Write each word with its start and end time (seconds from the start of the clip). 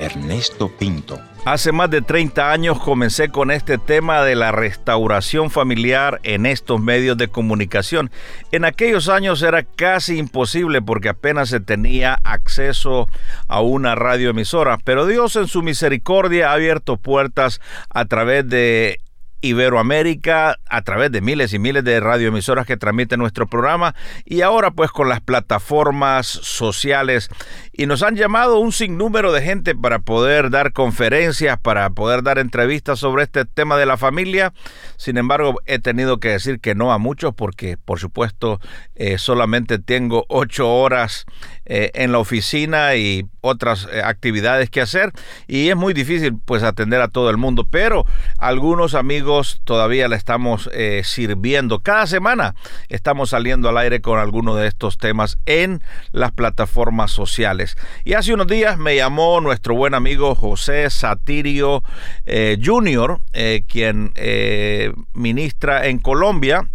Ernesto 0.00 0.68
Pinto. 0.68 1.20
Hace 1.44 1.72
más 1.72 1.90
de 1.90 2.02
30 2.02 2.52
años 2.52 2.78
comencé 2.80 3.30
con 3.30 3.50
este 3.50 3.78
tema 3.78 4.22
de 4.22 4.34
la 4.34 4.52
restauración 4.52 5.50
familiar 5.50 6.20
en 6.22 6.44
estos 6.44 6.80
medios 6.80 7.16
de 7.16 7.28
comunicación. 7.28 8.10
En 8.52 8.64
aquellos 8.64 9.08
años 9.08 9.42
era 9.42 9.62
casi 9.62 10.18
imposible 10.18 10.82
porque 10.82 11.08
apenas 11.08 11.48
se 11.48 11.60
tenía 11.60 12.18
acceso 12.24 13.06
a 13.48 13.60
una 13.60 13.94
radioemisora, 13.94 14.78
pero 14.84 15.06
Dios 15.06 15.36
en 15.36 15.46
su 15.46 15.62
misericordia 15.62 16.50
ha 16.50 16.54
abierto 16.54 16.96
puertas 16.96 17.60
a 17.88 18.04
través 18.04 18.48
de 18.48 18.98
Iberoamérica 19.40 20.58
a 20.68 20.82
través 20.82 21.10
de 21.12 21.20
miles 21.20 21.52
y 21.52 21.58
miles 21.58 21.84
de 21.84 22.00
radioemisoras 22.00 22.66
que 22.66 22.76
transmiten 22.76 23.20
nuestro 23.20 23.46
programa 23.46 23.94
y 24.24 24.42
ahora 24.42 24.70
pues 24.70 24.90
con 24.90 25.08
las 25.08 25.20
plataformas 25.20 26.26
sociales. 26.26 27.28
Y 27.72 27.86
nos 27.86 28.02
han 28.02 28.16
llamado 28.16 28.58
un 28.58 28.72
sinnúmero 28.72 29.32
de 29.32 29.42
gente 29.42 29.74
para 29.74 30.00
poder 30.00 30.50
dar 30.50 30.72
conferencias, 30.72 31.58
para 31.58 31.88
poder 31.90 32.22
dar 32.22 32.38
entrevistas 32.38 32.98
sobre 32.98 33.24
este 33.24 33.44
tema 33.44 33.76
de 33.76 33.86
la 33.86 33.96
familia. 33.96 34.52
Sin 34.96 35.16
embargo, 35.16 35.56
he 35.66 35.78
tenido 35.78 36.18
que 36.18 36.28
decir 36.28 36.60
que 36.60 36.74
no 36.74 36.92
a 36.92 36.98
muchos 36.98 37.34
porque 37.34 37.76
por 37.76 37.98
supuesto 37.98 38.60
eh, 38.94 39.18
solamente 39.18 39.78
tengo 39.78 40.26
ocho 40.28 40.70
horas 40.70 41.24
eh, 41.64 41.90
en 41.94 42.12
la 42.12 42.18
oficina 42.18 42.96
y 42.96 43.26
otras 43.40 43.88
eh, 43.92 44.02
actividades 44.04 44.70
que 44.70 44.80
hacer. 44.80 45.12
Y 45.46 45.68
es 45.68 45.76
muy 45.76 45.94
difícil 45.94 46.36
pues 46.44 46.62
atender 46.62 47.00
a 47.00 47.08
todo 47.08 47.30
el 47.30 47.36
mundo, 47.36 47.66
pero 47.70 48.04
algunos 48.38 48.94
amigos 48.94 49.29
todavía 49.64 50.08
le 50.08 50.16
estamos 50.16 50.68
sirviendo. 51.02 51.80
Cada 51.80 52.06
semana 52.06 52.54
estamos 52.88 53.30
saliendo 53.30 53.68
al 53.68 53.78
aire 53.78 54.00
con 54.00 54.18
algunos 54.18 54.56
de 54.58 54.66
estos 54.66 54.98
temas 54.98 55.38
en 55.46 55.82
las 56.12 56.32
plataformas 56.32 57.10
sociales. 57.10 57.76
Y 58.04 58.14
hace 58.14 58.34
unos 58.34 58.46
días 58.46 58.78
me 58.78 58.96
llamó 58.96 59.40
nuestro 59.40 59.74
buen 59.74 59.94
amigo 59.94 60.34
José 60.34 60.88
Satirio 60.90 61.82
eh, 62.26 62.58
Jr., 62.62 63.20
eh, 63.32 63.64
quien 63.68 64.12
eh, 64.14 64.92
ministra 65.14 65.86
en 65.86 65.98
Colombia. 65.98 66.68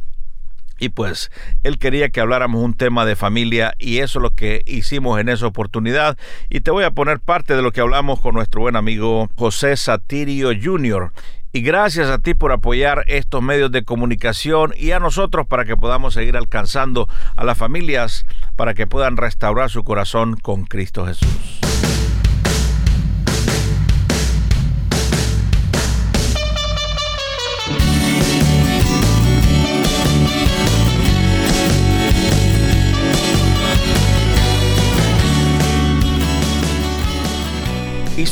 Y 0.77 0.89
pues 0.89 1.31
él 1.63 1.79
quería 1.79 2.09
que 2.09 2.19
habláramos 2.19 2.61
un 2.61 2.73
tema 2.73 3.05
de 3.05 3.15
familia 3.15 3.73
y 3.79 3.99
eso 3.99 4.19
es 4.19 4.23
lo 4.23 4.31
que 4.31 4.61
hicimos 4.65 5.19
en 5.21 5.29
esa 5.29 5.47
oportunidad. 5.47 6.17
Y 6.49 6.59
te 6.59 6.71
voy 6.71 6.83
a 6.83 6.91
poner 6.91 7.21
parte 7.21 7.55
de 7.55 7.61
lo 7.61 7.71
que 7.71 7.79
hablamos 7.79 8.19
con 8.19 8.35
nuestro 8.35 8.61
buen 8.61 8.75
amigo 8.75 9.29
José 9.35 9.77
Satirio 9.77 10.51
Jr. 10.61 11.13
Y 11.55 11.61
gracias 11.61 12.09
a 12.09 12.17
ti 12.17 12.33
por 12.33 12.51
apoyar 12.51 13.05
estos 13.07 13.41
medios 13.41 13.71
de 13.71 13.85
comunicación 13.85 14.73
y 14.77 14.91
a 14.91 14.99
nosotros 14.99 15.47
para 15.47 15.63
que 15.63 15.77
podamos 15.77 16.13
seguir 16.13 16.35
alcanzando 16.35 17.07
a 17.37 17.45
las 17.45 17.57
familias 17.57 18.25
para 18.57 18.73
que 18.73 18.87
puedan 18.87 19.15
restaurar 19.15 19.69
su 19.69 19.85
corazón 19.85 20.35
con 20.35 20.65
Cristo 20.65 21.05
Jesús. 21.05 21.29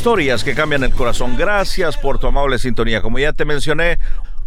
Historias 0.03 0.43
que 0.43 0.53
cambian 0.53 0.83
el 0.83 0.91
corazón. 0.91 1.37
Gracias 1.37 1.95
por 1.95 2.19
tu 2.19 2.27
amable 2.27 2.59
sintonía. 2.59 3.01
Como 3.01 3.19
ya 3.19 3.31
te 3.31 3.45
mencioné, 3.45 3.99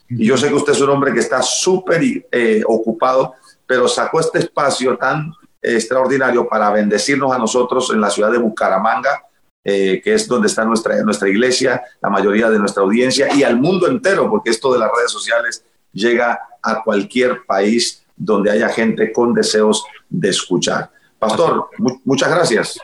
Y 0.08 0.26
yo 0.26 0.36
sé 0.36 0.48
que 0.48 0.54
usted 0.54 0.72
es 0.72 0.80
un 0.80 0.91
hombre 0.91 1.12
que 1.12 1.20
está 1.20 1.42
súper 1.42 2.00
eh, 2.32 2.62
ocupado, 2.66 3.34
pero 3.66 3.86
sacó 3.86 4.20
este 4.20 4.38
espacio 4.38 4.96
tan 4.96 5.32
extraordinario 5.60 6.48
para 6.48 6.70
bendecirnos 6.70 7.32
a 7.32 7.38
nosotros 7.38 7.91
en 7.92 8.00
la 8.00 8.10
ciudad 8.10 8.30
de 8.30 8.38
Bucaramanga, 8.38 9.22
eh, 9.62 10.00
que 10.02 10.14
es 10.14 10.26
donde 10.26 10.48
está 10.48 10.64
nuestra, 10.64 11.02
nuestra 11.02 11.28
iglesia, 11.28 11.82
la 12.00 12.08
mayoría 12.08 12.48
de 12.48 12.58
nuestra 12.58 12.82
audiencia, 12.82 13.32
y 13.34 13.42
al 13.42 13.60
mundo 13.60 13.86
entero, 13.86 14.30
porque 14.30 14.50
esto 14.50 14.72
de 14.72 14.78
las 14.78 14.90
redes 14.96 15.10
sociales 15.10 15.64
llega 15.92 16.40
a 16.62 16.82
cualquier 16.82 17.44
país 17.44 18.04
donde 18.16 18.50
haya 18.50 18.69
gente 18.69 19.12
con 19.12 19.34
deseos 19.34 19.84
de 20.08 20.30
escuchar. 20.30 20.90
Pastor, 21.19 21.69
muchas 22.04 22.30
gracias. 22.30 22.78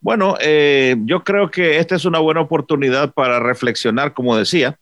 Bueno, 0.00 0.36
eh, 0.40 0.96
yo 1.04 1.22
creo 1.24 1.50
que 1.50 1.78
esta 1.78 1.94
es 1.94 2.04
una 2.04 2.18
buena 2.18 2.40
oportunidad 2.40 3.12
para 3.12 3.38
reflexionar, 3.38 4.14
como 4.14 4.36
decía. 4.36 4.78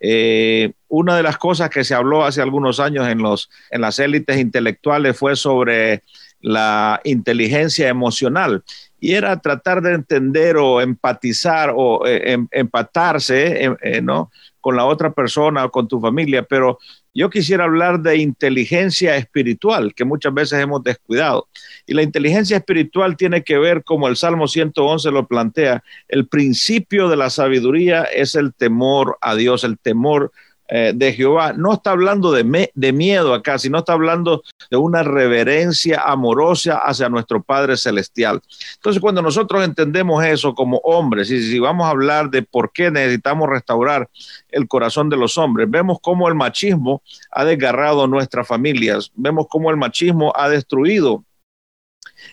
Eh, 0.00 0.72
una 0.88 1.16
de 1.16 1.22
las 1.22 1.36
cosas 1.36 1.68
que 1.70 1.84
se 1.84 1.94
habló 1.94 2.24
hace 2.24 2.40
algunos 2.40 2.80
años 2.80 3.06
en, 3.08 3.18
los, 3.18 3.50
en 3.70 3.82
las 3.82 3.98
élites 3.98 4.38
intelectuales 4.38 5.16
fue 5.18 5.36
sobre 5.36 6.02
la 6.40 7.00
inteligencia 7.04 7.88
emocional 7.88 8.62
y 8.98 9.12
era 9.12 9.38
tratar 9.40 9.82
de 9.82 9.92
entender 9.92 10.56
o 10.56 10.80
empatizar 10.80 11.72
o 11.76 12.06
eh, 12.06 12.32
em, 12.32 12.48
empatarse 12.50 13.76
¿no? 14.02 14.30
Con 14.60 14.76
la 14.76 14.84
otra 14.84 15.12
persona 15.12 15.64
o 15.64 15.70
con 15.70 15.88
tu 15.88 16.00
familia, 16.00 16.42
pero 16.42 16.78
yo 17.12 17.28
quisiera 17.28 17.64
hablar 17.64 18.00
de 18.00 18.18
inteligencia 18.18 19.16
espiritual, 19.16 19.94
que 19.94 20.04
muchas 20.04 20.32
veces 20.32 20.60
hemos 20.60 20.82
descuidado. 20.82 21.48
Y 21.86 21.94
la 21.94 22.02
inteligencia 22.02 22.56
espiritual 22.56 23.16
tiene 23.16 23.42
que 23.42 23.58
ver, 23.58 23.82
como 23.82 24.08
el 24.08 24.16
Salmo 24.16 24.46
111 24.46 25.10
lo 25.10 25.26
plantea, 25.26 25.82
el 26.08 26.28
principio 26.28 27.08
de 27.08 27.16
la 27.16 27.30
sabiduría 27.30 28.04
es 28.04 28.34
el 28.34 28.54
temor 28.54 29.18
a 29.20 29.34
Dios, 29.34 29.64
el 29.64 29.78
temor 29.78 30.32
eh, 30.72 30.92
de 30.94 31.12
Jehová. 31.12 31.52
No 31.52 31.72
está 31.72 31.90
hablando 31.90 32.30
de, 32.30 32.70
de 32.72 32.92
miedo 32.92 33.34
acá, 33.34 33.58
sino 33.58 33.78
está 33.78 33.94
hablando 33.94 34.44
de 34.70 34.76
una 34.76 35.02
reverencia 35.02 36.00
amorosa 36.00 36.78
hacia 36.78 37.08
nuestro 37.08 37.42
Padre 37.42 37.76
Celestial. 37.76 38.40
Entonces, 38.76 39.02
cuando 39.02 39.20
nosotros 39.20 39.64
entendemos 39.64 40.24
eso 40.24 40.54
como 40.54 40.78
hombres, 40.84 41.28
y 41.32 41.42
si 41.42 41.58
vamos 41.58 41.86
a 41.86 41.90
hablar 41.90 42.30
de 42.30 42.42
por 42.42 42.72
qué 42.72 42.92
necesitamos 42.92 43.48
restaurar 43.48 44.08
el 44.50 44.68
corazón 44.68 45.08
de 45.08 45.16
los 45.16 45.36
hombres, 45.38 45.68
vemos 45.68 45.98
cómo 46.00 46.28
el 46.28 46.36
machismo 46.36 47.02
ha 47.32 47.44
desgarrado 47.44 48.06
nuestras 48.06 48.46
familias, 48.46 49.10
vemos 49.16 49.46
cómo 49.50 49.70
el 49.72 49.76
machismo 49.76 50.32
ha 50.36 50.48
destruido 50.48 51.24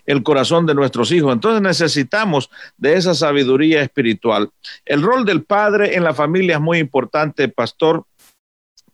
el 0.05 0.21
corazón 0.23 0.65
de 0.65 0.75
nuestros 0.75 1.11
hijos. 1.11 1.33
Entonces 1.33 1.61
necesitamos 1.61 2.49
de 2.77 2.93
esa 2.95 3.13
sabiduría 3.13 3.81
espiritual. 3.81 4.49
El 4.85 5.01
rol 5.01 5.25
del 5.25 5.43
padre 5.43 5.95
en 5.95 6.03
la 6.03 6.13
familia 6.13 6.55
es 6.55 6.61
muy 6.61 6.77
importante, 6.77 7.47
pastor 7.49 8.05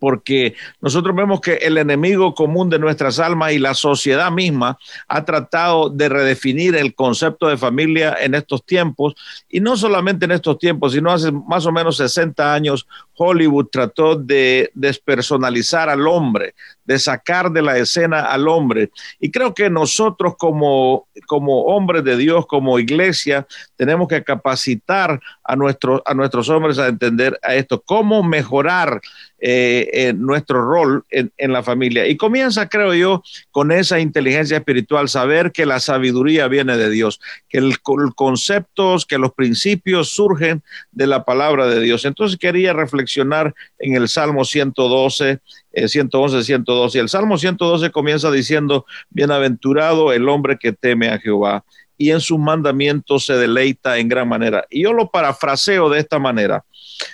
porque 0.03 0.53
nosotros 0.81 1.15
vemos 1.15 1.39
que 1.39 1.53
el 1.53 1.77
enemigo 1.77 2.35
común 2.35 2.69
de 2.69 2.77
nuestras 2.77 3.19
almas 3.19 3.53
y 3.53 3.57
la 3.57 3.73
sociedad 3.73 4.29
misma 4.33 4.77
ha 5.07 5.23
tratado 5.23 5.89
de 5.89 6.09
redefinir 6.09 6.75
el 6.75 6.93
concepto 6.93 7.47
de 7.47 7.55
familia 7.55 8.17
en 8.19 8.35
estos 8.35 8.65
tiempos, 8.65 9.15
y 9.47 9.61
no 9.61 9.77
solamente 9.77 10.25
en 10.25 10.31
estos 10.31 10.59
tiempos, 10.59 10.91
sino 10.91 11.09
hace 11.09 11.31
más 11.31 11.65
o 11.65 11.71
menos 11.71 11.95
60 11.95 12.53
años 12.53 12.85
Hollywood 13.15 13.67
trató 13.71 14.15
de 14.15 14.71
despersonalizar 14.73 15.89
al 15.89 16.05
hombre, 16.07 16.53
de 16.83 16.99
sacar 16.99 17.51
de 17.51 17.61
la 17.61 17.77
escena 17.77 18.21
al 18.21 18.47
hombre. 18.47 18.91
Y 19.19 19.31
creo 19.31 19.53
que 19.53 19.69
nosotros 19.69 20.35
como, 20.37 21.07
como 21.27 21.61
hombres 21.65 22.03
de 22.03 22.17
Dios, 22.17 22.45
como 22.47 22.79
iglesia, 22.79 23.47
tenemos 23.75 24.07
que 24.07 24.23
capacitar 24.23 25.21
a, 25.43 25.55
nuestros 25.55 26.01
a 26.05 26.13
nuestros 26.13 26.49
hombres 26.49 26.79
a 26.79 26.87
entender 26.87 27.39
a 27.43 27.55
esto, 27.55 27.81
cómo 27.81 28.23
mejorar 28.23 29.01
eh, 29.45 30.13
nuestro 30.15 30.63
rol 30.63 31.03
en, 31.09 31.51
la 31.51 31.63
familia. 31.63 32.07
Y 32.07 32.15
comienza, 32.15 32.69
creo 32.69 32.93
yo, 32.93 33.23
con 33.51 33.73
esa 33.73 33.99
inteligencia 33.99 34.55
espiritual, 34.55 35.09
saber 35.09 35.51
que 35.51 35.65
la 35.65 35.81
sabiduría 35.81 36.47
viene 36.47 36.77
de 36.77 36.89
Dios, 36.89 37.19
que 37.49 37.57
el, 37.57 37.79
conceptos, 38.15 39.05
que 39.05 39.17
los 39.17 39.33
principios 39.33 40.11
surgen 40.11 40.63
de 40.93 41.07
la 41.07 41.25
palabra 41.25 41.67
de 41.67 41.81
Dios. 41.81 42.05
Entonces 42.05 42.39
quería 42.39 42.71
reflexionar 42.71 43.53
en 43.79 43.95
el 43.95 44.07
Salmo 44.07 44.45
112, 44.45 45.39
111, 45.87 46.43
112. 46.43 46.97
Y 46.97 47.01
el 47.01 47.09
Salmo 47.09 47.37
112 47.37 47.91
comienza 47.91 48.31
diciendo, 48.31 48.85
bienaventurado 49.09 50.13
el 50.13 50.29
hombre 50.29 50.57
que 50.57 50.71
teme 50.71 51.09
a 51.09 51.19
Jehová 51.19 51.65
y 51.97 52.11
en 52.11 52.21
sus 52.21 52.39
mandamientos 52.39 53.25
se 53.25 53.33
deleita 53.33 53.97
en 53.97 54.07
gran 54.07 54.27
manera. 54.27 54.65
Y 54.69 54.83
yo 54.83 54.93
lo 54.93 55.09
parafraseo 55.09 55.89
de 55.89 55.99
esta 55.99 56.19
manera. 56.19 56.63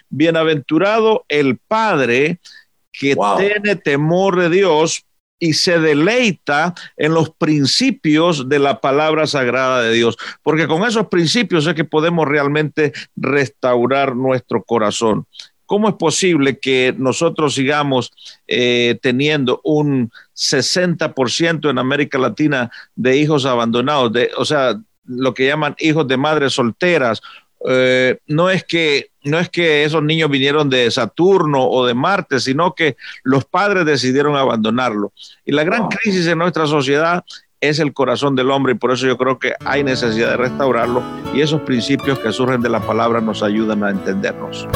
Bienaventurado 0.09 1.25
el 1.27 1.57
Padre 1.57 2.39
que 2.91 3.15
tiene 3.37 3.75
temor 3.75 4.39
de 4.39 4.49
Dios 4.49 5.05
y 5.39 5.53
se 5.53 5.79
deleita 5.79 6.75
en 6.97 7.13
los 7.13 7.29
principios 7.29 8.49
de 8.49 8.59
la 8.59 8.81
palabra 8.81 9.25
sagrada 9.25 9.81
de 9.81 9.93
Dios, 9.93 10.17
porque 10.43 10.67
con 10.67 10.83
esos 10.83 11.07
principios 11.07 11.65
es 11.65 11.73
que 11.73 11.85
podemos 11.85 12.27
realmente 12.27 12.91
restaurar 13.15 14.15
nuestro 14.15 14.63
corazón. 14.63 15.25
¿Cómo 15.69 15.87
es 15.87 15.93
posible 15.93 16.57
que 16.57 16.95
nosotros 16.97 17.53
sigamos 17.53 18.11
eh, 18.47 18.97
teniendo 19.03 19.61
un 19.63 20.11
60% 20.35 21.69
en 21.69 21.77
América 21.77 22.17
Latina 22.17 22.71
de 22.95 23.17
hijos 23.17 23.45
abandonados, 23.45 24.11
de, 24.11 24.31
o 24.35 24.45
sea, 24.45 24.81
lo 25.05 25.35
que 25.35 25.45
llaman 25.45 25.75
hijos 25.77 26.07
de 26.07 26.17
madres 26.17 26.53
solteras? 26.53 27.21
Eh, 27.69 28.17
no 28.25 28.49
es 28.49 28.63
que 28.63 29.11
no 29.23 29.37
es 29.37 29.47
que 29.47 29.83
esos 29.83 30.01
niños 30.01 30.31
vinieron 30.31 30.71
de 30.71 30.89
Saturno 30.89 31.69
o 31.69 31.85
de 31.85 31.93
Marte, 31.93 32.39
sino 32.39 32.73
que 32.73 32.97
los 33.21 33.45
padres 33.45 33.85
decidieron 33.85 34.35
abandonarlo. 34.35 35.13
Y 35.45 35.51
la 35.51 35.63
gran 35.63 35.87
crisis 35.87 36.25
en 36.25 36.39
nuestra 36.39 36.65
sociedad 36.65 37.23
es 37.61 37.77
el 37.77 37.93
corazón 37.93 38.35
del 38.35 38.49
hombre 38.49 38.73
y 38.73 38.75
por 38.75 38.91
eso 38.91 39.05
yo 39.05 39.19
creo 39.19 39.37
que 39.37 39.53
hay 39.63 39.83
necesidad 39.83 40.31
de 40.31 40.37
restaurarlo 40.37 41.03
y 41.31 41.41
esos 41.41 41.61
principios 41.61 42.17
que 42.17 42.31
surgen 42.31 42.61
de 42.63 42.69
la 42.69 42.79
palabra 42.79 43.21
nos 43.21 43.43
ayudan 43.43 43.83
a 43.83 43.91
entendernos. 43.91 44.67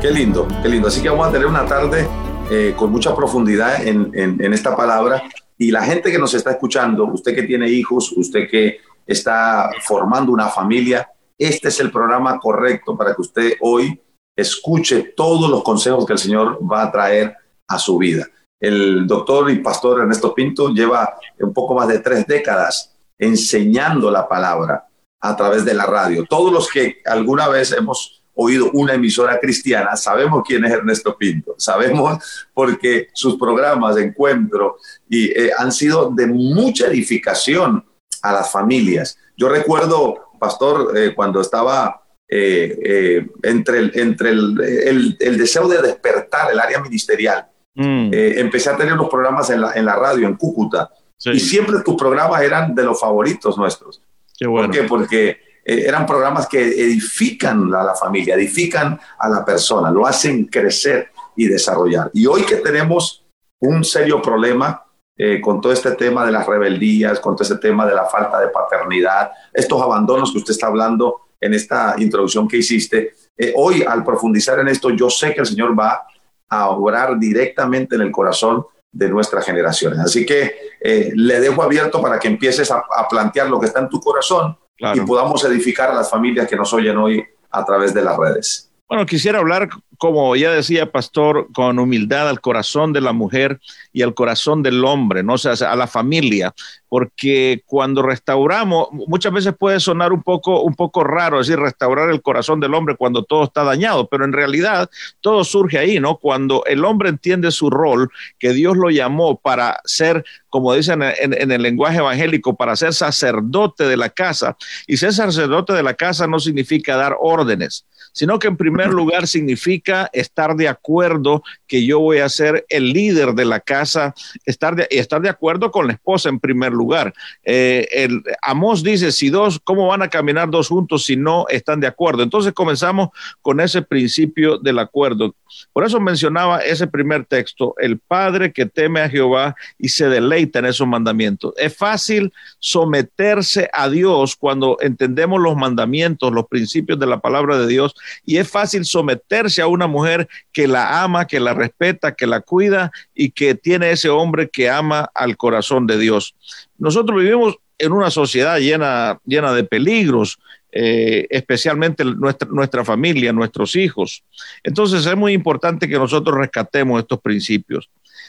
Qué 0.00 0.12
lindo, 0.12 0.46
qué 0.62 0.68
lindo. 0.68 0.86
Así 0.86 1.02
que 1.02 1.08
vamos 1.08 1.26
a 1.26 1.32
tener 1.32 1.48
una 1.48 1.66
tarde 1.66 2.06
eh, 2.52 2.72
con 2.76 2.92
mucha 2.92 3.16
profundidad 3.16 3.84
en, 3.84 4.12
en, 4.14 4.54
esta 4.54 4.76
palabra. 4.76 5.24
Y 5.58 5.72
la 5.72 5.82
gente 5.82 6.12
que 6.12 6.20
nos 6.20 6.34
está 6.34 6.52
escuchando, 6.52 7.04
usted 7.06 7.34
que 7.34 7.42
tiene 7.42 7.68
hijos, 7.68 8.12
usted 8.12 8.48
que 8.48 8.78
está 9.04 9.70
formando 9.84 10.30
una 10.30 10.46
familia, 10.46 11.10
este 11.36 11.66
es 11.66 11.80
el 11.80 11.90
programa 11.90 12.38
correcto 12.38 12.96
para 12.96 13.12
que 13.12 13.22
usted 13.22 13.52
hoy 13.60 14.00
escuche 14.36 15.14
todos 15.16 15.50
los 15.50 15.64
consejos 15.64 16.06
que 16.06 16.12
el 16.12 16.18
Señor 16.20 16.60
va 16.60 16.84
a 16.84 16.92
traer 16.92 17.34
a 17.66 17.76
su 17.76 17.98
vida. 17.98 18.24
El 18.60 19.04
doctor 19.04 19.50
y 19.50 19.58
pastor 19.58 20.02
Ernesto 20.02 20.32
Pinto 20.32 20.68
lleva 20.68 21.18
un 21.40 21.52
poco 21.52 21.74
más 21.74 21.88
de 21.88 21.98
tres 21.98 22.24
décadas 22.24 22.96
enseñando 23.18 24.12
la 24.12 24.28
palabra 24.28 24.86
a 25.20 25.34
través 25.34 25.64
de 25.64 25.74
la 25.74 25.86
radio. 25.86 26.24
Todos 26.24 26.52
los 26.52 26.70
que 26.70 27.02
alguna 27.04 27.48
vez 27.48 27.72
hemos 27.72 28.17
oído 28.40 28.70
una 28.72 28.94
emisora 28.94 29.40
cristiana, 29.40 29.96
sabemos 29.96 30.44
quién 30.46 30.64
es 30.64 30.70
Ernesto 30.70 31.16
Pinto, 31.18 31.56
sabemos 31.58 32.46
porque 32.54 33.08
sus 33.12 33.36
programas 33.36 33.96
de 33.96 34.04
encuentro 34.04 34.76
y, 35.08 35.26
eh, 35.26 35.50
han 35.58 35.72
sido 35.72 36.10
de 36.10 36.28
mucha 36.28 36.86
edificación 36.86 37.84
a 38.22 38.32
las 38.32 38.52
familias. 38.52 39.18
Yo 39.36 39.48
recuerdo, 39.48 40.30
pastor, 40.38 40.96
eh, 40.96 41.14
cuando 41.16 41.40
estaba 41.40 42.00
eh, 42.28 43.26
entre, 43.42 43.78
el, 43.78 43.92
entre 43.94 44.30
el, 44.30 45.16
el, 45.18 45.36
deseo 45.36 45.66
de 45.66 45.82
despertar 45.82 46.52
el 46.52 46.60
área 46.60 46.80
ministerial, 46.80 47.48
mm. 47.74 48.10
empecé 48.12 48.70
a 48.70 48.76
tener 48.76 48.94
los 48.94 49.08
programas 49.08 49.50
en 49.50 49.62
la, 49.62 49.72
en 49.72 49.84
la 49.84 49.96
radio, 49.96 50.28
en 50.28 50.36
Cúcuta, 50.36 50.90
y 51.24 51.40
siempre 51.40 51.80
tus 51.84 51.96
programas 51.96 52.40
eran 52.42 52.72
de 52.72 52.84
los 52.84 53.00
favoritos 53.00 53.58
nuestros. 53.58 54.00
Qué 54.38 54.46
bueno. 54.46 54.68
¿Por 54.68 54.76
qué? 54.76 54.82
Porque 54.84 55.47
eh, 55.68 55.84
eran 55.86 56.06
programas 56.06 56.48
que 56.48 56.62
edifican 56.62 57.74
a 57.74 57.84
la 57.84 57.94
familia, 57.94 58.36
edifican 58.36 58.98
a 59.18 59.28
la 59.28 59.44
persona, 59.44 59.90
lo 59.90 60.06
hacen 60.06 60.46
crecer 60.46 61.10
y 61.36 61.46
desarrollar. 61.46 62.10
Y 62.14 62.24
hoy 62.26 62.42
que 62.44 62.56
tenemos 62.56 63.26
un 63.60 63.84
serio 63.84 64.22
problema 64.22 64.82
eh, 65.14 65.42
con 65.42 65.60
todo 65.60 65.70
este 65.70 65.90
tema 65.90 66.24
de 66.24 66.32
las 66.32 66.46
rebeldías, 66.46 67.20
con 67.20 67.36
todo 67.36 67.42
este 67.42 67.58
tema 67.58 67.84
de 67.84 67.94
la 67.94 68.06
falta 68.06 68.40
de 68.40 68.48
paternidad, 68.48 69.30
estos 69.52 69.82
abandonos 69.82 70.32
que 70.32 70.38
usted 70.38 70.52
está 70.52 70.68
hablando 70.68 71.28
en 71.38 71.52
esta 71.52 71.96
introducción 71.98 72.48
que 72.48 72.56
hiciste, 72.56 73.12
eh, 73.36 73.52
hoy 73.54 73.82
al 73.82 74.02
profundizar 74.04 74.58
en 74.60 74.68
esto, 74.68 74.88
yo 74.88 75.10
sé 75.10 75.34
que 75.34 75.40
el 75.40 75.46
Señor 75.46 75.78
va 75.78 76.06
a 76.48 76.70
obrar 76.70 77.18
directamente 77.18 77.96
en 77.96 78.00
el 78.00 78.10
corazón 78.10 78.64
de 78.90 79.10
nuestras 79.10 79.44
generaciones. 79.44 79.98
Así 79.98 80.24
que 80.24 80.56
le 80.80 81.40
dejo 81.40 81.62
abierto 81.62 82.00
para 82.00 82.18
que 82.18 82.28
empieces 82.28 82.70
a, 82.70 82.84
a 82.96 83.06
plantear 83.06 83.50
lo 83.50 83.60
que 83.60 83.66
está 83.66 83.80
en 83.80 83.90
tu 83.90 84.00
corazón 84.00 84.56
y 84.78 85.00
podamos 85.00 85.44
edificar 85.44 85.90
a 85.90 85.94
las 85.94 86.10
familias 86.10 86.48
que 86.48 86.56
nos 86.56 86.72
oyen 86.72 86.96
hoy 86.96 87.24
a 87.50 87.64
través 87.64 87.92
de 87.92 88.02
las 88.02 88.16
redes. 88.16 88.70
Bueno, 88.88 89.04
quisiera 89.04 89.38
hablar, 89.38 89.68
como 89.98 90.36
ya 90.36 90.52
decía 90.52 90.92
Pastor, 90.92 91.48
con 91.52 91.78
humildad 91.78 92.28
al 92.28 92.40
corazón 92.40 92.92
de 92.92 93.00
la 93.00 93.12
mujer 93.12 93.60
y 93.92 94.02
al 94.02 94.14
corazón 94.14 94.62
del 94.62 94.84
hombre, 94.84 95.24
no 95.24 95.34
o 95.34 95.38
sea, 95.38 95.52
a 95.52 95.76
la 95.76 95.88
familia, 95.88 96.54
porque 96.88 97.62
cuando 97.66 98.02
restauramos, 98.02 98.88
muchas 98.92 99.32
veces 99.32 99.54
puede 99.58 99.80
sonar 99.80 100.12
un 100.12 100.22
poco, 100.22 100.62
un 100.62 100.74
poco 100.74 101.02
raro 101.02 101.38
decir 101.38 101.58
restaurar 101.58 102.10
el 102.10 102.22
corazón 102.22 102.60
del 102.60 102.74
hombre 102.74 102.96
cuando 102.96 103.24
todo 103.24 103.44
está 103.44 103.64
dañado, 103.64 104.08
pero 104.08 104.24
en 104.24 104.32
realidad 104.32 104.88
todo 105.20 105.42
surge 105.42 105.78
ahí, 105.78 105.98
¿no? 105.98 106.16
Cuando 106.16 106.64
el 106.66 106.84
hombre 106.84 107.08
entiende 107.08 107.50
su 107.50 107.68
rol, 107.68 108.08
que 108.38 108.52
Dios 108.52 108.76
lo 108.76 108.90
llamó 108.90 109.38
para 109.38 109.80
ser, 109.84 110.24
como 110.48 110.72
dicen 110.74 111.02
en, 111.02 111.34
en 111.34 111.50
el 111.50 111.60
lenguaje 111.60 111.98
evangélico, 111.98 112.56
para 112.56 112.76
ser 112.76 112.94
sacerdote 112.94 113.84
de 113.84 113.96
la 113.96 114.10
casa, 114.10 114.56
y 114.86 114.96
ser 114.96 115.12
sacerdote 115.12 115.72
de 115.72 115.82
la 115.82 115.94
casa 115.94 116.28
no 116.28 116.38
significa 116.38 116.96
dar 116.96 117.16
órdenes 117.20 117.84
sino 118.18 118.38
que 118.38 118.48
en 118.48 118.56
primer 118.56 118.88
lugar 118.92 119.26
significa 119.26 119.87
estar 120.12 120.56
de 120.56 120.68
acuerdo 120.68 121.42
que 121.66 121.84
yo 121.84 122.00
voy 122.00 122.18
a 122.18 122.28
ser 122.28 122.64
el 122.68 122.92
líder 122.92 123.34
de 123.34 123.44
la 123.44 123.60
casa, 123.60 124.14
estar 124.44 124.76
de, 124.76 124.86
estar 124.90 125.20
de 125.20 125.28
acuerdo 125.28 125.70
con 125.70 125.86
la 125.86 125.94
esposa 125.94 126.28
en 126.28 126.40
primer 126.40 126.72
lugar. 126.72 127.12
Eh, 127.44 128.08
Amos 128.42 128.82
dice, 128.82 129.12
si 129.12 129.30
dos, 129.30 129.60
¿cómo 129.62 129.86
van 129.86 130.02
a 130.02 130.08
caminar 130.08 130.50
dos 130.50 130.68
juntos 130.68 131.04
si 131.04 131.16
no 131.16 131.46
están 131.48 131.80
de 131.80 131.86
acuerdo? 131.86 132.22
Entonces 132.22 132.52
comenzamos 132.52 133.08
con 133.42 133.60
ese 133.60 133.82
principio 133.82 134.58
del 134.58 134.78
acuerdo. 134.78 135.34
Por 135.72 135.84
eso 135.84 136.00
mencionaba 136.00 136.58
ese 136.58 136.86
primer 136.86 137.24
texto, 137.24 137.74
el 137.78 137.98
Padre 137.98 138.52
que 138.52 138.66
teme 138.66 139.00
a 139.00 139.08
Jehová 139.08 139.56
y 139.78 139.88
se 139.88 140.08
deleita 140.08 140.58
en 140.58 140.66
esos 140.66 140.86
mandamientos. 140.86 141.54
Es 141.56 141.76
fácil 141.76 142.32
someterse 142.58 143.70
a 143.72 143.88
Dios 143.88 144.36
cuando 144.36 144.76
entendemos 144.80 145.40
los 145.40 145.56
mandamientos, 145.56 146.32
los 146.32 146.46
principios 146.46 146.98
de 146.98 147.06
la 147.06 147.20
palabra 147.20 147.58
de 147.58 147.66
Dios, 147.66 147.94
y 148.24 148.36
es 148.36 148.48
fácil 148.48 148.84
someterse 148.84 149.62
a 149.62 149.66
mujer 149.86 150.28
que 150.52 150.66
la 150.66 151.02
ama, 151.02 151.26
que 151.26 151.40
la 151.40 151.54
respeta, 151.54 152.14
que 152.14 152.26
la 152.26 152.40
cuida 152.40 152.90
y 153.14 153.30
que 153.30 153.54
tiene 153.54 153.90
ese 153.90 154.08
hombre 154.08 154.48
que 154.48 154.68
ama 154.68 155.10
al 155.14 155.36
corazón 155.36 155.86
de 155.86 155.98
Dios. 155.98 156.34
Nosotros 156.78 157.20
vivimos 157.20 157.56
en 157.78 157.92
una 157.92 158.10
sociedad 158.10 158.58
llena, 158.58 159.20
llena 159.24 159.52
de 159.52 159.64
peligros, 159.64 160.38
eh, 160.72 161.26
especialmente 161.30 162.04
nuestra, 162.04 162.48
nuestra 162.50 162.84
familia, 162.84 163.32
nuestros 163.32 163.76
hijos. 163.76 164.24
Entonces 164.62 165.06
es 165.06 165.16
muy 165.16 165.32
importante 165.32 165.88
que 165.88 165.98
nosotros 165.98 166.36
rescatemos 166.36 167.00
estos 167.00 167.20
principios. 167.20 167.88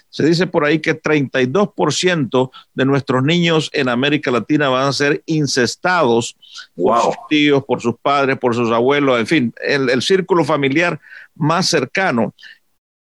Se 0.10 0.26
dice 0.26 0.48
por 0.48 0.66
ahí 0.66 0.80
que 0.80 1.00
32% 1.00 2.52
de 2.74 2.86
nuestros 2.86 3.24
niños 3.24 3.70
en 3.74 3.90
América 3.90 4.32
Latina 4.32 4.70
van 4.70 4.88
a 4.88 4.94
ser 4.94 5.22
incestados 5.26 6.36
por 6.76 7.02
sus 7.02 7.16
tíos, 7.30 7.64
por 7.64 7.82
sus 7.82 7.96
padres, 8.02 8.38
por 8.38 8.56
sus 8.56 8.72
abuelos, 8.72 9.20
en 9.20 9.28
fin, 9.28 9.54
el 9.62 10.02
círculo 10.02 10.44
familiar 10.44 11.00
más 11.36 11.68
cercano 11.68 12.34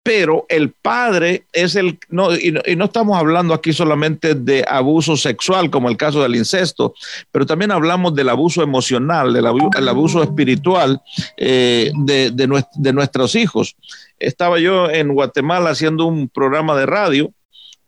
pero 0.07 0.47
el 0.49 0.71
padre 0.71 1.47
es 1.53 1.75
el, 1.75 1.99
no, 2.11 2.33
y, 2.33 2.53
no, 2.53 2.85
estamos 2.85 3.19
hablando 3.19 3.53
aquí 3.53 3.73
solamente 3.73 4.37
de 4.37 4.65
abuso 4.69 5.17
sexual, 5.17 5.69
como 5.69 5.89
el 5.89 5.97
caso 5.97 6.23
del 6.23 6.37
incesto, 6.37 6.95
pero 7.33 7.45
también 7.45 7.73
hablamos 7.73 8.15
del 8.15 8.29
abuso 8.29 8.63
emocional, 8.63 9.33
del 9.33 9.47
abuso, 9.47 10.23
espiritual 10.23 11.03
eh, 11.37 11.91
de, 12.05 12.31
de, 12.31 12.93
nuestros 12.93 13.35
hijos. 13.35 13.75
Estaba 14.21 14.61
yo 14.61 14.89
en 14.89 15.13
Guatemala 15.13 15.71
haciendo 15.71 16.07
un 16.07 16.29
programa 16.29 16.77
de 16.77 16.87
radio 16.87 17.33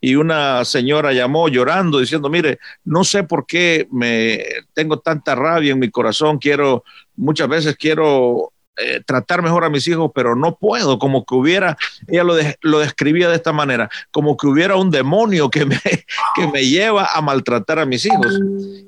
y 0.01 0.15
una 0.15 0.65
señora 0.65 1.13
llamó 1.13 1.47
llorando 1.47 1.99
diciendo, 1.99 2.29
mire, 2.29 2.59
no 2.83 3.05
sé 3.05 3.23
por 3.23 3.45
qué 3.45 3.87
me 3.93 4.43
tengo 4.73 4.99
tanta 4.99 5.35
rabia 5.35 5.71
en 5.71 5.79
mi 5.79 5.89
corazón, 5.89 6.37
quiero, 6.37 6.83
muchas 7.15 7.47
veces 7.47 7.77
quiero 7.77 8.51
eh, 8.81 9.01
tratar 9.05 9.41
mejor 9.41 9.63
a 9.65 9.69
mis 9.69 9.87
hijos, 9.87 10.11
pero 10.13 10.35
no 10.35 10.55
puedo, 10.55 10.99
como 10.99 11.25
que 11.25 11.35
hubiera, 11.35 11.77
ella 12.07 12.23
lo, 12.23 12.33
lo, 12.61 12.79
describía 12.79 13.29
de 13.29 13.35
esta 13.35 13.51
manera, 13.51 13.89
como 14.11 14.37
que 14.37 14.47
hubiera 14.47 14.75
un 14.75 14.89
demonio 14.89 15.49
que 15.49 15.65
me, 15.65 15.79
que 16.35 16.47
me 16.47 16.65
lleva 16.65 17.09
a 17.13 17.21
maltratar 17.21 17.79
a 17.79 17.85
mis 17.85 18.05
hijos. 18.05 18.39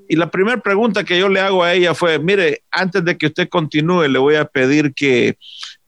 Y 0.07 0.15
la 0.15 0.31
primera 0.31 0.62
pregunta 0.62 1.03
que 1.03 1.19
yo 1.19 1.29
le 1.29 1.39
hago 1.39 1.63
a 1.63 1.74
ella 1.74 1.93
fue, 1.93 2.19
mire, 2.19 2.63
antes 2.71 3.03
de 3.03 3.17
que 3.17 3.27
usted 3.27 3.50
continúe, 3.50 4.07
le 4.07 4.19
voy 4.19 4.36
a 4.36 4.45
pedir 4.45 4.93
que 4.93 5.38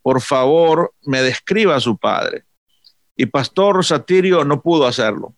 por 0.01 0.21
favor 0.21 0.93
me 1.05 1.21
describa 1.21 1.75
a 1.75 1.79
su 1.79 1.97
padre. 1.97 2.43
Y 3.15 3.25
Pastor 3.25 3.83
Satirio 3.85 4.43
no 4.43 4.61
pudo 4.61 4.85
hacerlo. 4.85 5.33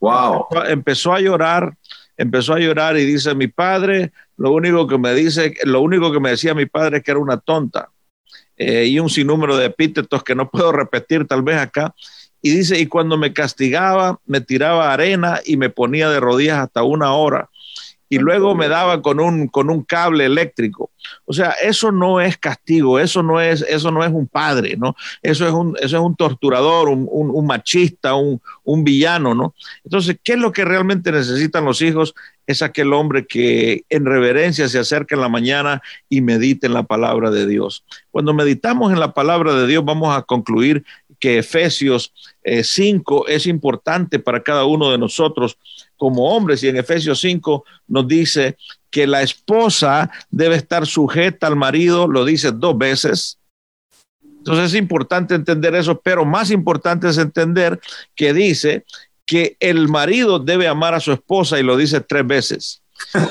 Wow. 0.00 0.46
Empezó 0.68 1.12
a 1.12 1.20
llorar, 1.20 1.76
empezó 2.16 2.54
a 2.54 2.58
llorar 2.58 2.96
y 2.96 3.04
dice, 3.04 3.34
mi 3.34 3.48
padre, 3.48 4.12
lo 4.36 4.52
único 4.52 4.86
que 4.86 4.98
me 4.98 5.14
dice, 5.14 5.54
lo 5.64 5.80
único 5.80 6.12
que 6.12 6.20
me 6.20 6.30
decía 6.30 6.54
mi 6.54 6.66
padre 6.66 6.98
es 6.98 7.02
que 7.02 7.10
era 7.10 7.20
una 7.20 7.38
tonta. 7.38 7.90
Eh, 8.56 8.86
y 8.86 8.98
un 8.98 9.10
sinnúmero 9.10 9.56
de 9.56 9.66
epítetos 9.66 10.22
que 10.24 10.34
no 10.34 10.50
puedo 10.50 10.72
repetir 10.72 11.26
tal 11.26 11.42
vez 11.42 11.58
acá. 11.58 11.94
Y 12.42 12.50
dice, 12.50 12.78
y 12.78 12.86
cuando 12.86 13.16
me 13.16 13.32
castigaba, 13.32 14.20
me 14.26 14.40
tiraba 14.40 14.92
arena 14.92 15.40
y 15.44 15.56
me 15.56 15.70
ponía 15.70 16.08
de 16.08 16.20
rodillas 16.20 16.58
hasta 16.58 16.82
una 16.82 17.12
hora 17.12 17.50
y 18.08 18.18
luego 18.18 18.54
me 18.54 18.68
daba 18.68 19.02
con 19.02 19.20
un, 19.20 19.48
con 19.48 19.70
un 19.70 19.82
cable 19.82 20.24
eléctrico. 20.24 20.90
O 21.24 21.32
sea, 21.32 21.50
eso 21.62 21.90
no 21.90 22.20
es 22.20 22.36
castigo, 22.36 22.98
eso 22.98 23.22
no 23.22 23.40
es, 23.40 23.62
eso 23.68 23.90
no 23.90 24.04
es 24.04 24.12
un 24.12 24.28
padre, 24.28 24.76
¿no? 24.76 24.94
Eso 25.22 25.46
es 25.46 25.52
un, 25.52 25.76
eso 25.80 25.96
es 25.96 26.02
un 26.02 26.14
torturador, 26.14 26.88
un, 26.88 27.06
un, 27.10 27.46
machista, 27.46 28.14
un, 28.14 28.40
un, 28.64 28.84
villano, 28.84 29.34
¿no? 29.34 29.54
Entonces, 29.84 30.18
¿qué 30.22 30.34
es 30.34 30.38
lo 30.38 30.52
que 30.52 30.64
realmente 30.64 31.10
necesitan 31.10 31.64
los 31.64 31.82
hijos? 31.82 32.14
Es 32.46 32.62
aquel 32.62 32.92
hombre 32.92 33.26
que 33.26 33.84
en 33.88 34.04
reverencia 34.04 34.68
se 34.68 34.78
acerca 34.78 35.14
en 35.14 35.20
la 35.20 35.28
mañana 35.28 35.82
y 36.08 36.20
medite 36.20 36.66
en 36.66 36.74
la 36.74 36.84
palabra 36.84 37.30
de 37.30 37.46
Dios. 37.46 37.84
Cuando 38.10 38.32
meditamos 38.34 38.92
en 38.92 39.00
la 39.00 39.12
palabra 39.14 39.54
de 39.54 39.66
Dios, 39.66 39.84
vamos 39.84 40.16
a 40.16 40.22
concluir 40.22 40.84
que 41.18 41.38
Efesios 41.38 42.12
5 42.44 43.28
eh, 43.28 43.34
es 43.34 43.46
importante 43.46 44.18
para 44.18 44.42
cada 44.42 44.64
uno 44.64 44.90
de 44.90 44.98
nosotros 44.98 45.58
como 45.96 46.30
hombres 46.30 46.62
y 46.62 46.68
en 46.68 46.76
Efesios 46.76 47.20
5 47.20 47.64
nos 47.88 48.06
dice 48.06 48.56
que 48.90 49.06
la 49.06 49.22
esposa 49.22 50.10
debe 50.30 50.56
estar 50.56 50.86
sujeta 50.86 51.46
al 51.46 51.56
marido, 51.56 52.06
lo 52.06 52.24
dice 52.24 52.52
dos 52.52 52.76
veces. 52.76 53.38
Entonces 54.22 54.66
es 54.66 54.74
importante 54.78 55.34
entender 55.34 55.74
eso, 55.74 56.00
pero 56.00 56.24
más 56.24 56.50
importante 56.50 57.08
es 57.08 57.18
entender 57.18 57.80
que 58.14 58.32
dice 58.32 58.84
que 59.26 59.56
el 59.60 59.88
marido 59.88 60.38
debe 60.38 60.68
amar 60.68 60.94
a 60.94 61.00
su 61.00 61.12
esposa 61.12 61.58
y 61.58 61.62
lo 61.62 61.76
dice 61.76 62.00
tres 62.00 62.26
veces. 62.26 62.82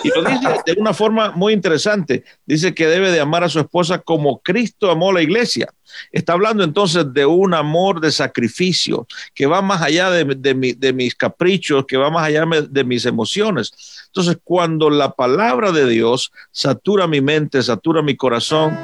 Y 0.03 0.09
lo 0.09 0.23
dice 0.23 0.47
de 0.65 0.75
una 0.77 0.93
forma 0.93 1.31
muy 1.31 1.53
interesante. 1.53 2.23
Dice 2.45 2.75
que 2.75 2.85
debe 2.85 3.11
de 3.11 3.19
amar 3.19 3.43
a 3.43 3.49
su 3.49 3.59
esposa 3.59 3.99
como 3.99 4.39
Cristo 4.39 4.91
amó 4.91 5.09
a 5.09 5.13
la 5.13 5.21
iglesia. 5.23 5.69
Está 6.11 6.33
hablando 6.33 6.63
entonces 6.63 7.11
de 7.13 7.25
un 7.25 7.53
amor 7.53 7.99
de 7.99 8.11
sacrificio 8.11 9.07
que 9.33 9.47
va 9.47 9.61
más 9.61 9.81
allá 9.81 10.11
de, 10.11 10.25
de 10.25 10.93
mis 10.93 11.15
caprichos, 11.15 11.85
que 11.87 11.97
va 11.97 12.11
más 12.11 12.27
allá 12.27 12.45
de 12.69 12.83
mis 12.83 13.05
emociones. 13.05 14.05
Entonces, 14.07 14.37
cuando 14.43 14.89
la 14.89 15.11
palabra 15.11 15.71
de 15.71 15.87
Dios 15.87 16.31
satura 16.51 17.07
mi 17.07 17.21
mente, 17.21 17.63
satura 17.63 18.01
mi 18.01 18.15
corazón, 18.15 18.77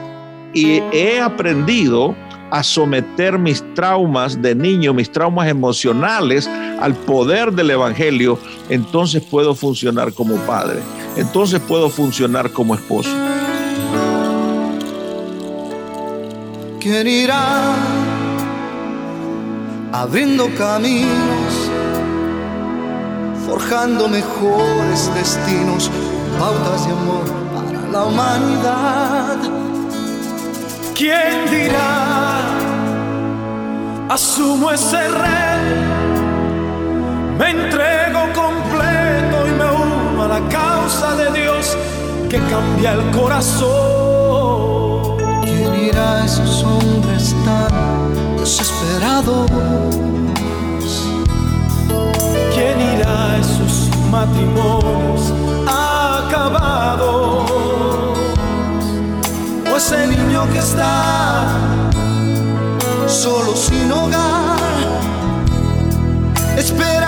y 0.53 0.79
he 0.91 1.19
aprendido 1.21 2.15
a 2.51 2.63
someter 2.63 3.39
mis 3.39 3.63
traumas 3.73 4.41
de 4.41 4.53
niño, 4.53 4.93
mis 4.93 5.09
traumas 5.09 5.47
emocionales 5.47 6.47
al 6.47 6.93
poder 6.93 7.53
del 7.53 7.71
Evangelio, 7.71 8.37
entonces 8.69 9.23
puedo 9.23 9.55
funcionar 9.55 10.13
como 10.13 10.35
padre, 10.45 10.79
entonces 11.15 11.61
puedo 11.61 11.89
funcionar 11.89 12.51
como 12.51 12.75
esposo. 12.75 13.09
¿Quién 16.81 17.07
irá 17.07 17.73
abriendo 19.93 20.49
caminos, 20.57 21.71
forjando 23.45 24.09
mejores 24.09 25.13
destinos, 25.13 25.89
pautas 26.37 26.85
de 26.85 26.91
amor 26.91 27.25
para 27.53 27.87
la 27.91 28.03
humanidad? 28.03 29.70
¿Quién 31.01 31.49
dirá? 31.49 32.45
Asumo 34.07 34.69
ese 34.69 35.01
rey, 35.07 35.63
me 37.39 37.49
entrego 37.49 38.21
completo 38.35 39.47
y 39.47 39.49
me 39.49 39.65
uno 39.65 40.23
a 40.25 40.27
la 40.27 40.41
causa 40.47 41.15
de 41.15 41.31
Dios 41.41 41.75
que 42.29 42.37
cambia 42.37 42.91
el 42.93 43.01
corazón. 43.19 45.17
¿Quién 45.41 45.73
irá 45.73 46.21
a 46.21 46.25
esos 46.25 46.63
hombres 46.63 47.35
tan 47.45 48.37
desesperados? 48.37 49.49
¿Quién 52.53 52.79
irá 52.79 53.31
a 53.31 53.37
esos 53.39 53.89
matrimonios 54.11 55.33
acabados? 55.65 57.50
Ese 59.83 60.05
niño 60.05 60.47
que 60.53 60.59
está 60.59 61.47
solo 63.07 63.55
sin 63.55 63.91
hogar, 63.91 64.59
esperando 66.55 67.00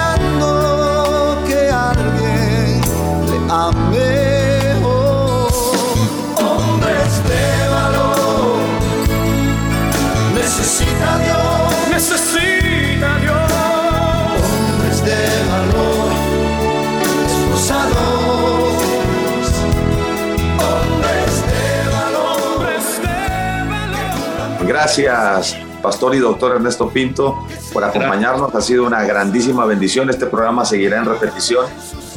Gracias, 24.68 25.58
pastor 25.82 26.16
y 26.16 26.20
doctor 26.20 26.56
Ernesto 26.56 26.90
Pinto, 26.90 27.46
por 27.74 27.84
acompañarnos. 27.84 28.54
Ha 28.56 28.62
sido 28.62 28.86
una 28.86 29.04
grandísima 29.04 29.66
bendición. 29.66 30.10
Este 30.10 30.26
programa 30.26 30.66
seguirá 30.66 30.98
en 30.98 31.06
repetición 31.06 31.66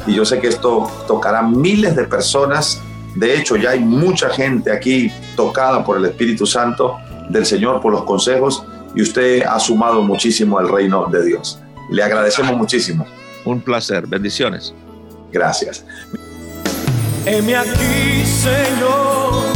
y 0.06 0.14
yo 0.14 0.24
sé 0.24 0.38
que 0.38 0.48
esto 0.48 0.90
tocará 1.06 1.42
miles 1.42 1.96
de 1.96 2.04
personas. 2.04 2.80
De 3.14 3.36
hecho, 3.36 3.56
ya 3.56 3.70
hay 3.70 3.80
mucha 3.80 4.28
gente 4.30 4.70
aquí 4.70 5.10
tocada 5.34 5.84
por 5.84 5.96
el 5.96 6.04
Espíritu 6.04 6.46
Santo 6.46 6.96
del 7.28 7.44
Señor, 7.44 7.80
por 7.80 7.92
los 7.92 8.04
consejos, 8.04 8.64
y 8.94 9.02
usted 9.02 9.42
ha 9.42 9.58
sumado 9.58 10.02
muchísimo 10.02 10.58
al 10.58 10.68
reino 10.68 11.06
de 11.06 11.24
Dios. 11.24 11.58
Le 11.90 12.02
agradecemos 12.02 12.56
muchísimo. 12.56 13.06
Un 13.44 13.60
placer. 13.60 14.06
Bendiciones. 14.06 14.74
Gracias. 15.32 15.84
aquí, 17.26 18.24
Señor, 18.24 19.55